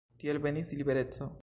[0.21, 1.31] Tiel venis libereco.